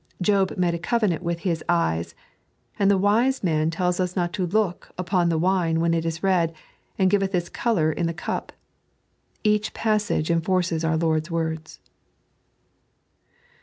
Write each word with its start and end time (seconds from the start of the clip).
Job 0.19 0.57
made 0.57 0.73
a 0.73 0.79
covenant 0.79 1.21
with 1.21 1.41
his 1.41 1.63
eyes, 1.69 2.15
and 2.79 2.89
the 2.89 2.97
Wise 2.97 3.43
Man 3.43 3.69
tells 3.69 3.99
us 3.99 4.15
not 4.15 4.33
to 4.33 4.47
look 4.47 4.89
upon 4.97 5.29
the 5.29 5.37
wine 5.37 5.79
when 5.79 5.93
it 5.93 6.07
is 6.07 6.23
red, 6.23 6.55
and 6.97 7.07
giveth 7.11 7.35
its 7.35 7.49
colour 7.49 7.91
in 7.91 8.07
the 8.07 8.11
cup. 8.15 8.51
Each 9.43 9.75
passage 9.75 10.31
enforces 10.31 10.83
our 10.83 10.97
Lord's 10.97 11.29
words. 11.29 11.79